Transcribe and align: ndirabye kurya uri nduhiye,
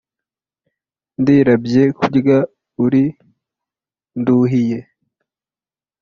ndirabye 1.21 1.83
kurya 1.97 2.37
uri 2.85 3.03
nduhiye, 4.19 4.79